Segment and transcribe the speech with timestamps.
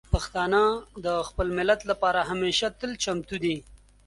[0.13, 0.61] پښتانه
[1.05, 3.55] د خپل ملت لپاره همیشه تل چمتو دي.